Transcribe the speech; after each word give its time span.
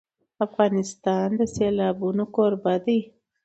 افغانستان 0.45 1.27
د 1.39 1.41
سیلابونه 1.55 2.23
کوربه 2.35 2.73
دی. 2.85 2.99